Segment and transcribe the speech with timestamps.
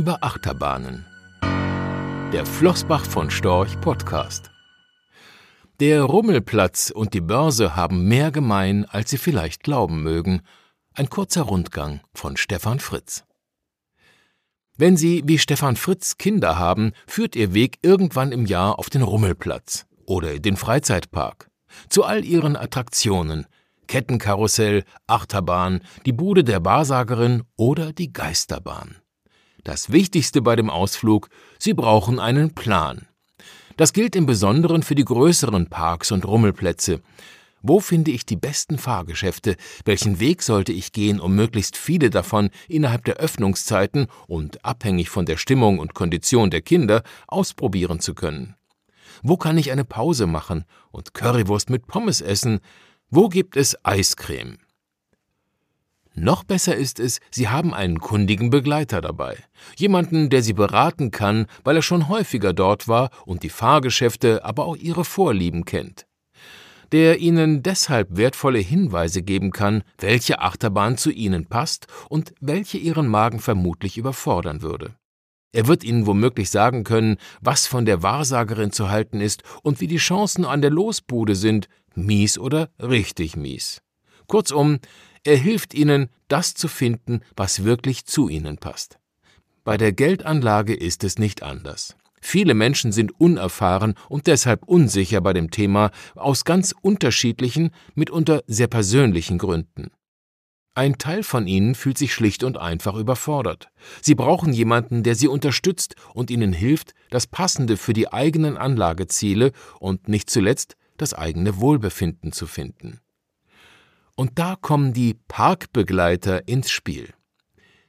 [0.00, 1.04] über Achterbahnen.
[2.32, 4.50] Der Flossbach von Storch Podcast.
[5.78, 10.40] Der Rummelplatz und die Börse haben mehr gemein, als Sie vielleicht glauben mögen.
[10.94, 13.24] Ein kurzer Rundgang von Stefan Fritz.
[14.78, 19.02] Wenn Sie wie Stefan Fritz Kinder haben, führt Ihr Weg irgendwann im Jahr auf den
[19.02, 21.50] Rummelplatz oder den Freizeitpark.
[21.90, 23.46] Zu all Ihren Attraktionen,
[23.86, 28.96] Kettenkarussell, Achterbahn, die Bude der Wahrsagerin oder die Geisterbahn.
[29.64, 31.28] Das Wichtigste bei dem Ausflug,
[31.58, 33.06] Sie brauchen einen Plan.
[33.76, 37.00] Das gilt im Besonderen für die größeren Parks und Rummelplätze.
[37.62, 39.56] Wo finde ich die besten Fahrgeschäfte?
[39.84, 45.26] Welchen Weg sollte ich gehen, um möglichst viele davon innerhalb der Öffnungszeiten und abhängig von
[45.26, 48.56] der Stimmung und Kondition der Kinder ausprobieren zu können?
[49.22, 52.60] Wo kann ich eine Pause machen und Currywurst mit Pommes essen,
[53.10, 54.58] wo gibt es Eiscreme?
[56.14, 59.36] Noch besser ist es, Sie haben einen kundigen Begleiter dabei.
[59.76, 64.66] Jemanden, der Sie beraten kann, weil er schon häufiger dort war und die Fahrgeschäfte, aber
[64.66, 66.06] auch Ihre Vorlieben kennt.
[66.92, 73.06] Der Ihnen deshalb wertvolle Hinweise geben kann, welche Achterbahn zu Ihnen passt und welche Ihren
[73.06, 74.96] Magen vermutlich überfordern würde.
[75.52, 79.86] Er wird Ihnen womöglich sagen können, was von der Wahrsagerin zu halten ist und wie
[79.86, 83.80] die Chancen an der Losbude sind, mies oder richtig mies.
[84.26, 84.78] Kurzum,
[85.24, 88.98] er hilft Ihnen, das zu finden, was wirklich zu Ihnen passt.
[89.64, 91.96] Bei der Geldanlage ist es nicht anders.
[92.20, 98.66] Viele Menschen sind unerfahren und deshalb unsicher bei dem Thema aus ganz unterschiedlichen, mitunter sehr
[98.66, 99.90] persönlichen Gründen.
[100.74, 103.70] Ein Teil von ihnen fühlt sich schlicht und einfach überfordert.
[104.02, 109.52] Sie brauchen jemanden, der sie unterstützt und ihnen hilft, das Passende für die eigenen Anlageziele
[109.80, 113.00] und nicht zuletzt das eigene Wohlbefinden zu finden.
[114.20, 117.14] Und da kommen die Parkbegleiter ins Spiel.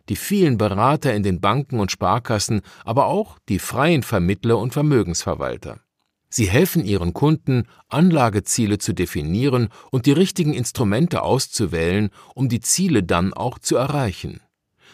[0.08, 5.82] Die vielen Berater in den Banken und Sparkassen, aber auch die freien Vermittler und Vermögensverwalter.
[6.30, 13.04] Sie helfen ihren Kunden, Anlageziele zu definieren und die richtigen Instrumente auszuwählen, um die Ziele
[13.04, 14.40] dann auch zu erreichen.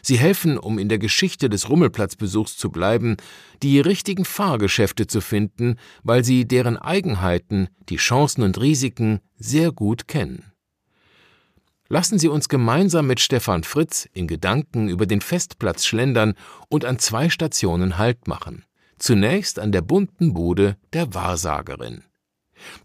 [0.02, 3.16] Sie helfen, um in der Geschichte des Rummelplatzbesuchs zu bleiben,
[3.62, 10.08] die richtigen Fahrgeschäfte zu finden, weil sie deren Eigenheiten, die Chancen und Risiken sehr gut
[10.08, 10.52] kennen.
[11.90, 16.34] Lassen Sie uns gemeinsam mit Stefan Fritz in Gedanken über den Festplatz schlendern
[16.70, 18.66] und an zwei Stationen Halt machen
[19.00, 22.04] zunächst an der bunten Bude der Wahrsagerin.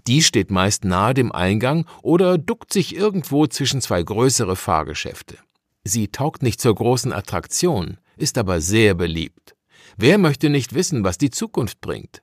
[0.07, 5.39] Die steht meist nahe dem Eingang oder duckt sich irgendwo zwischen zwei größere Fahrgeschäfte.
[5.85, 9.57] Sie taugt nicht zur großen Attraktion, ist aber sehr beliebt.
[9.97, 12.23] Wer möchte nicht wissen, was die Zukunft bringt?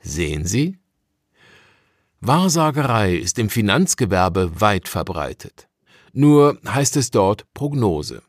[0.00, 0.78] Sehen Sie?
[2.20, 5.69] Wahrsagerei ist im Finanzgewerbe weit verbreitet.
[6.12, 8.22] Nur heißt es dort Prognose.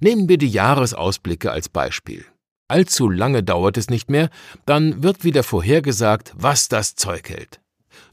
[0.00, 2.24] Nehmen wir die Jahresausblicke als Beispiel.
[2.68, 4.30] Allzu lange dauert es nicht mehr,
[4.64, 7.60] dann wird wieder vorhergesagt, was das Zeug hält.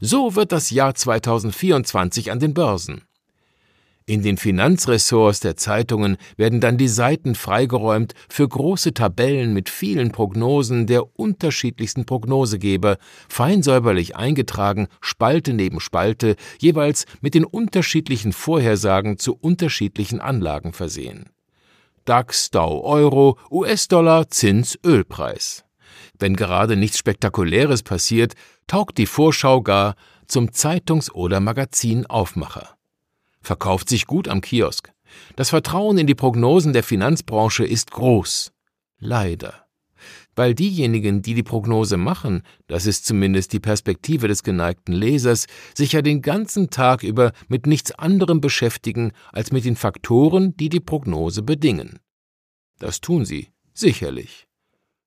[0.00, 3.02] So wird das Jahr 2024 an den Börsen.
[4.06, 10.12] In den Finanzressorts der Zeitungen werden dann die Seiten freigeräumt für große Tabellen mit vielen
[10.12, 12.98] Prognosen der unterschiedlichsten Prognosegeber,
[13.30, 21.30] fein säuberlich eingetragen, Spalte neben Spalte, jeweils mit den unterschiedlichen Vorhersagen zu unterschiedlichen Anlagen versehen.
[22.04, 25.64] DAX, Dow, Euro, US-Dollar, Zins, Ölpreis.
[26.18, 28.34] Wenn gerade nichts Spektakuläres passiert,
[28.66, 29.94] taugt die Vorschau gar
[30.26, 32.76] zum Zeitungs- oder Magazinaufmacher.
[33.44, 34.92] Verkauft sich gut am Kiosk.
[35.36, 38.52] Das Vertrauen in die Prognosen der Finanzbranche ist groß.
[38.98, 39.64] Leider
[40.36, 45.92] weil diejenigen, die die Prognose machen, das ist zumindest die Perspektive des geneigten Lesers, sich
[45.92, 50.80] ja den ganzen Tag über mit nichts anderem beschäftigen als mit den Faktoren, die die
[50.80, 51.98] Prognose bedingen.
[52.78, 54.46] Das tun sie, sicherlich.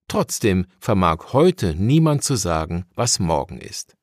[0.08, 3.97] Trotzdem vermag heute niemand zu sagen, was morgen ist.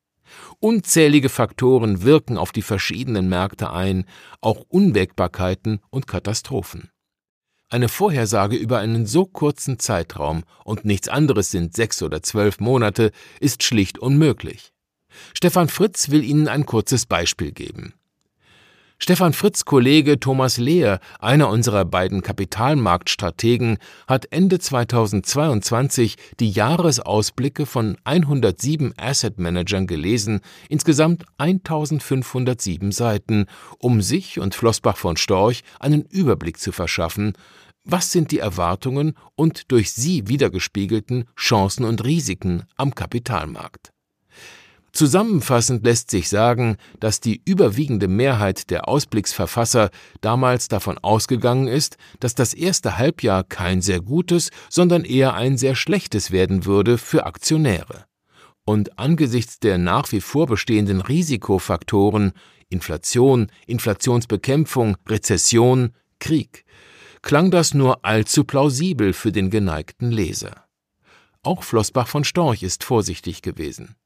[0.60, 4.06] Unzählige Faktoren wirken auf die verschiedenen Märkte ein,
[4.40, 6.90] auch Unwägbarkeiten und Katastrophen.
[7.70, 13.10] Eine Vorhersage über einen so kurzen Zeitraum und nichts anderes sind sechs oder zwölf Monate
[13.40, 14.72] ist schlicht unmöglich.
[15.32, 17.94] Stefan Fritz will Ihnen ein kurzes Beispiel geben.
[18.98, 27.96] Stefan Fritz Kollege Thomas Lehr, einer unserer beiden Kapitalmarktstrategen, hat Ende 2022 die Jahresausblicke von
[28.04, 33.46] 107 Asset Managern gelesen, insgesamt 1507 Seiten,
[33.78, 37.34] um sich und Flossbach von Storch einen Überblick zu verschaffen,
[37.84, 43.93] was sind die Erwartungen und durch sie wiedergespiegelten Chancen und Risiken am Kapitalmarkt.
[44.94, 52.36] Zusammenfassend lässt sich sagen, dass die überwiegende Mehrheit der Ausblicksverfasser damals davon ausgegangen ist, dass
[52.36, 58.04] das erste Halbjahr kein sehr gutes, sondern eher ein sehr schlechtes werden würde für Aktionäre.
[58.64, 62.32] Und angesichts der nach wie vor bestehenden Risikofaktoren
[62.68, 66.64] Inflation, Inflationsbekämpfung, Rezession, Krieg,
[67.20, 70.64] klang das nur allzu plausibel für den geneigten Leser.
[71.42, 73.96] Auch Flossbach von Storch ist vorsichtig gewesen.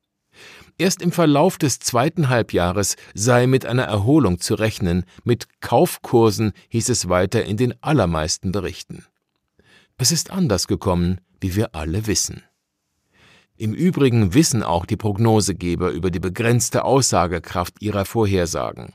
[0.78, 6.88] Erst im Verlauf des zweiten Halbjahres sei mit einer Erholung zu rechnen, mit Kaufkursen hieß
[6.88, 9.04] es weiter in den allermeisten Berichten.
[9.96, 12.42] Es ist anders gekommen, wie wir alle wissen.
[13.56, 18.92] Im Übrigen wissen auch die Prognosegeber über die begrenzte Aussagekraft ihrer Vorhersagen.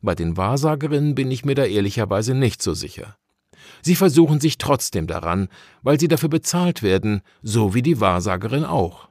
[0.00, 3.18] Bei den Wahrsagerinnen bin ich mir da ehrlicherweise nicht so sicher.
[3.82, 5.48] Sie versuchen sich trotzdem daran,
[5.82, 9.10] weil sie dafür bezahlt werden, so wie die Wahrsagerin auch.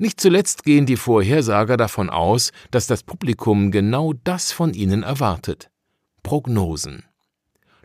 [0.00, 5.70] Nicht zuletzt gehen die Vorhersager davon aus, dass das Publikum genau das von ihnen erwartet.
[6.22, 7.04] Prognosen.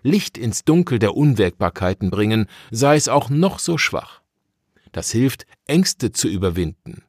[0.01, 4.21] Licht ins Dunkel der Unwägbarkeiten bringen, sei es auch noch so schwach.
[4.93, 7.03] Das hilft, Ängste zu überwinden.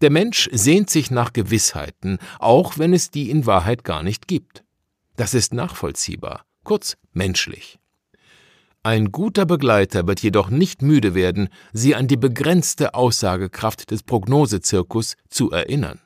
[0.00, 4.64] Der Mensch sehnt sich nach Gewissheiten, auch wenn es die in Wahrheit gar nicht gibt.
[5.16, 7.78] Das ist nachvollziehbar, kurz menschlich.
[8.84, 15.16] Ein guter Begleiter wird jedoch nicht müde werden, Sie an die begrenzte Aussagekraft des Prognosezirkus
[15.28, 16.00] zu erinnern.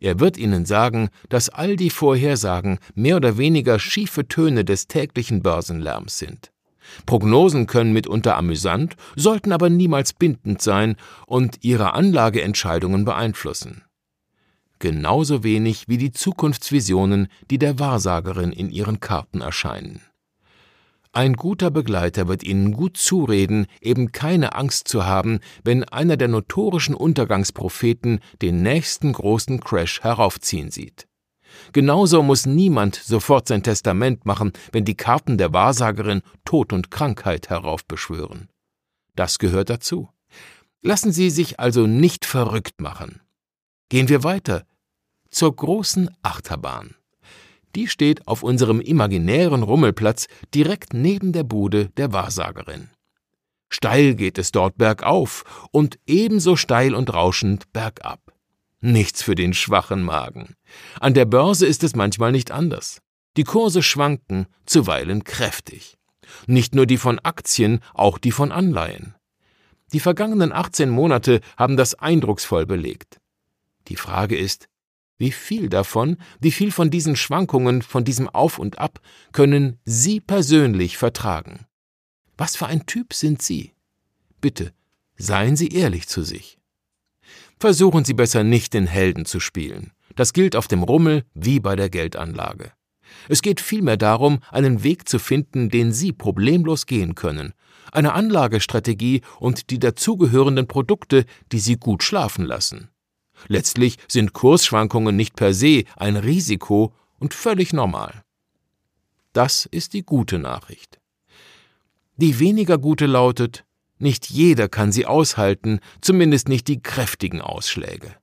[0.00, 5.42] Er wird Ihnen sagen, dass all die Vorhersagen mehr oder weniger schiefe Töne des täglichen
[5.42, 6.50] Börsenlärms sind.
[7.04, 10.96] Prognosen können mitunter amüsant, sollten aber niemals bindend sein
[11.26, 13.84] und Ihre Anlageentscheidungen beeinflussen.
[14.78, 20.00] Genauso wenig wie die Zukunftsvisionen, die der Wahrsagerin in ihren Karten erscheinen.
[21.12, 26.28] Ein guter Begleiter wird Ihnen gut zureden, eben keine Angst zu haben, wenn einer der
[26.28, 31.08] notorischen Untergangspropheten den nächsten großen Crash heraufziehen sieht.
[31.72, 37.48] Genauso muss niemand sofort sein Testament machen, wenn die Karten der Wahrsagerin Tod und Krankheit
[37.48, 38.48] heraufbeschwören.
[39.16, 40.08] Das gehört dazu.
[40.82, 43.20] Lassen Sie sich also nicht verrückt machen.
[43.88, 44.64] Gehen wir weiter
[45.30, 46.94] zur großen Achterbahn.
[47.78, 52.90] Die steht auf unserem imaginären Rummelplatz direkt neben der Bude der Wahrsagerin.
[53.68, 58.32] Steil geht es dort bergauf und ebenso steil und rauschend bergab.
[58.80, 60.56] Nichts für den schwachen Magen.
[60.98, 63.00] An der Börse ist es manchmal nicht anders.
[63.36, 65.98] Die Kurse schwanken, zuweilen kräftig.
[66.48, 69.14] Nicht nur die von Aktien, auch die von Anleihen.
[69.92, 73.20] Die vergangenen 18 Monate haben das eindrucksvoll belegt.
[73.86, 74.68] Die Frage ist,
[75.18, 79.00] wie viel davon, wie viel von diesen Schwankungen, von diesem Auf und Ab
[79.32, 81.66] können Sie persönlich vertragen?
[82.36, 83.74] Was für ein Typ sind Sie?
[84.40, 84.72] Bitte,
[85.16, 86.58] seien Sie ehrlich zu sich.
[87.58, 89.92] Versuchen Sie besser nicht den Helden zu spielen.
[90.14, 92.72] Das gilt auf dem Rummel wie bei der Geldanlage.
[93.28, 97.54] Es geht vielmehr darum, einen Weg zu finden, den Sie problemlos gehen können,
[97.90, 102.90] eine Anlagestrategie und die dazugehörenden Produkte, die Sie gut schlafen lassen.
[103.46, 108.22] Letztlich sind Kursschwankungen nicht per se ein Risiko und völlig normal.
[109.32, 110.98] Das ist die gute Nachricht.
[112.16, 113.64] Die weniger gute lautet,
[113.98, 118.16] nicht jeder kann sie aushalten, zumindest nicht die kräftigen Ausschläge.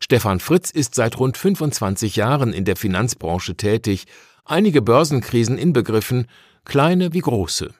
[0.00, 4.04] Stefan Fritz ist seit rund 25 Jahren in der Finanzbranche tätig,
[4.44, 6.26] einige Börsenkrisen inbegriffen,
[6.64, 7.74] kleine wie große.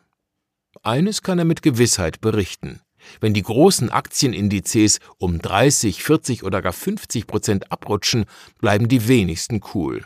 [0.82, 2.80] Eines kann er mit Gewissheit berichten.
[3.20, 8.25] Wenn die großen Aktienindizes um 30, 40 oder gar 50 Prozent abrutschen,
[8.60, 10.04] bleiben die wenigsten cool.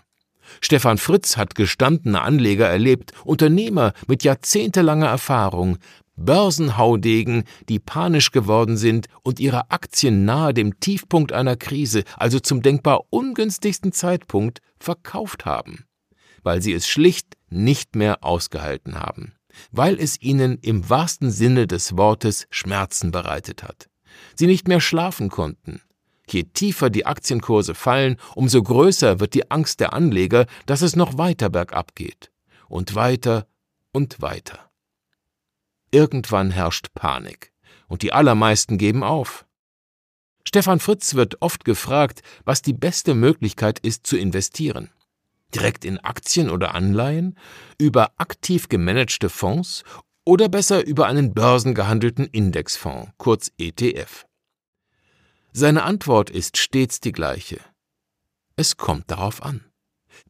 [0.60, 5.78] Stefan Fritz hat gestandene Anleger erlebt, Unternehmer mit jahrzehntelanger Erfahrung,
[6.16, 12.62] Börsenhaudegen, die panisch geworden sind und ihre Aktien nahe dem Tiefpunkt einer Krise, also zum
[12.62, 15.84] denkbar ungünstigsten Zeitpunkt, verkauft haben,
[16.42, 19.34] weil sie es schlicht nicht mehr ausgehalten haben
[19.72, 23.88] weil es ihnen im wahrsten Sinne des Wortes Schmerzen bereitet hat.
[24.34, 25.80] Sie nicht mehr schlafen konnten.
[26.28, 31.18] Je tiefer die Aktienkurse fallen, umso größer wird die Angst der Anleger, dass es noch
[31.18, 32.30] weiter bergab geht.
[32.68, 33.46] Und weiter
[33.92, 34.70] und weiter.
[35.90, 37.52] Irgendwann herrscht Panik,
[37.88, 39.44] und die allermeisten geben auf.
[40.44, 44.90] Stefan Fritz wird oft gefragt, was die beste Möglichkeit ist zu investieren
[45.54, 47.36] direkt in Aktien oder Anleihen,
[47.78, 49.84] über aktiv gemanagte Fonds
[50.24, 54.26] oder besser über einen börsengehandelten Indexfonds, kurz ETF?
[55.52, 57.58] Seine Antwort ist stets die gleiche.
[58.56, 59.64] Es kommt darauf an.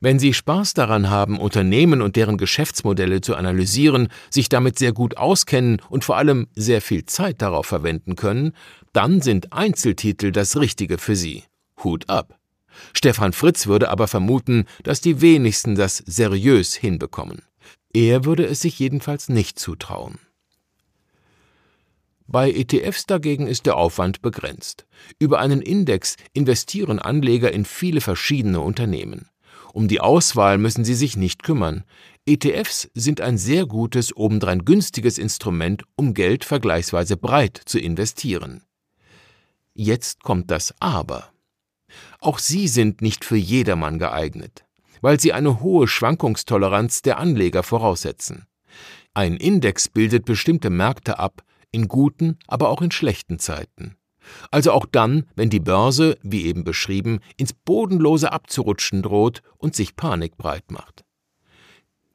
[0.00, 5.16] Wenn Sie Spaß daran haben, Unternehmen und deren Geschäftsmodelle zu analysieren, sich damit sehr gut
[5.16, 8.52] auskennen und vor allem sehr viel Zeit darauf verwenden können,
[8.92, 11.44] dann sind Einzeltitel das Richtige für Sie.
[11.82, 12.39] Hut ab.
[12.92, 17.42] Stefan Fritz würde aber vermuten, dass die wenigsten das seriös hinbekommen.
[17.92, 20.18] Er würde es sich jedenfalls nicht zutrauen.
[22.26, 24.86] Bei ETFs dagegen ist der Aufwand begrenzt.
[25.18, 29.28] Über einen Index investieren Anleger in viele verschiedene Unternehmen.
[29.72, 31.82] Um die Auswahl müssen sie sich nicht kümmern.
[32.26, 38.62] ETFs sind ein sehr gutes, obendrein günstiges Instrument, um Geld vergleichsweise breit zu investieren.
[39.74, 41.32] Jetzt kommt das Aber.
[42.20, 44.64] Auch sie sind nicht für jedermann geeignet,
[45.00, 48.46] weil sie eine hohe Schwankungstoleranz der Anleger voraussetzen.
[49.14, 51.42] Ein Index bildet bestimmte Märkte ab,
[51.72, 53.96] in guten, aber auch in schlechten Zeiten.
[54.50, 59.96] Also auch dann, wenn die Börse, wie eben beschrieben, ins Bodenlose abzurutschen droht und sich
[59.96, 61.04] Panik breit macht.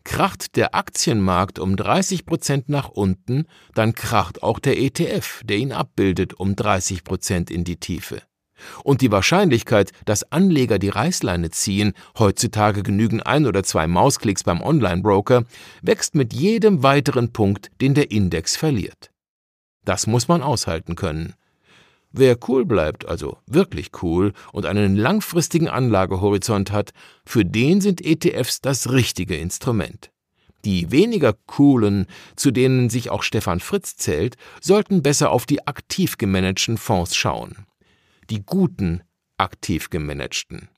[0.03, 5.71] Kracht der Aktienmarkt um 30 Prozent nach unten, dann kracht auch der ETF, der ihn
[5.71, 8.21] abbildet, um 30 Prozent in die Tiefe.
[8.83, 14.61] Und die Wahrscheinlichkeit, dass Anleger die Reißleine ziehen, heutzutage genügen ein oder zwei Mausklicks beim
[14.61, 15.43] Online-Broker,
[15.81, 19.11] wächst mit jedem weiteren Punkt, den der Index verliert.
[19.83, 21.33] Das muss man aushalten können.
[22.11, 26.91] Wer cool bleibt, also wirklich cool und einen langfristigen Anlagehorizont hat,
[27.25, 30.11] für den sind ETFs das richtige Instrument.
[30.63, 36.17] Die weniger coolen, zu denen sich auch Stefan Fritz zählt, sollten besser auf die aktiv
[36.17, 37.65] gemanagten Fonds schauen
[38.29, 39.01] die guten,
[39.37, 40.69] aktiv gemanagten.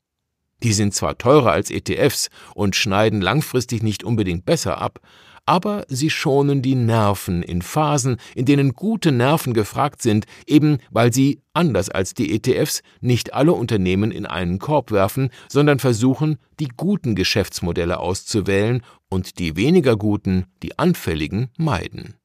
[0.62, 5.00] Die sind zwar teurer als ETFs und schneiden langfristig nicht unbedingt besser ab,
[5.48, 11.10] aber sie schonen die Nerven in Phasen, in denen gute Nerven gefragt sind, eben weil
[11.10, 16.68] sie, anders als die ETFs, nicht alle Unternehmen in einen Korb werfen, sondern versuchen, die
[16.68, 22.16] guten Geschäftsmodelle auszuwählen und die weniger guten, die anfälligen, meiden.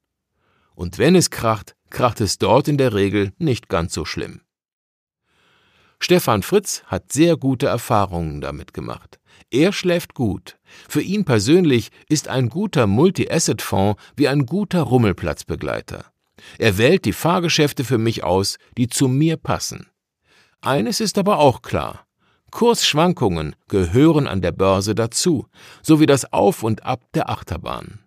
[0.76, 4.42] Und wenn es kracht, kracht es dort in der Regel nicht ganz so schlimm.
[6.04, 9.22] Stefan Fritz hat sehr gute Erfahrungen damit gemacht.
[9.52, 10.58] Er schläft gut.
[10.90, 16.04] Für ihn persönlich ist ein guter Multi-Asset-Fonds wie ein guter Rummelplatzbegleiter.
[16.58, 19.88] Er wählt die Fahrgeschäfte für mich aus, die zu mir passen.
[20.60, 22.06] Eines ist aber auch klar.
[22.52, 25.48] Kursschwankungen gehören an der Börse dazu,
[25.82, 28.00] sowie das Auf und Ab der Achterbahn.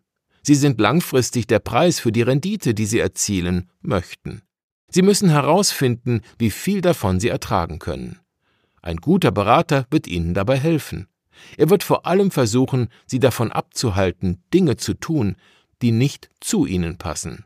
[0.42, 4.42] Sie sind langfristig der Preis für die Rendite, die Sie erzielen möchten.
[4.96, 8.18] Sie müssen herausfinden, wie viel davon Sie ertragen können.
[8.80, 11.06] Ein guter Berater wird Ihnen dabei helfen.
[11.58, 15.36] Er wird vor allem versuchen, Sie davon abzuhalten, Dinge zu tun,
[15.82, 17.44] die nicht zu Ihnen passen.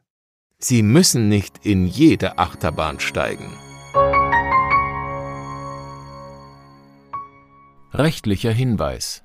[0.60, 3.52] Sie müssen nicht in jede Achterbahn steigen.
[7.92, 9.24] Rechtlicher Hinweis.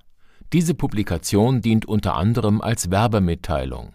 [0.52, 3.95] Diese Publikation dient unter anderem als Werbemitteilung.